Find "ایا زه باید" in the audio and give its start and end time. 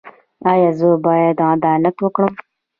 0.51-1.37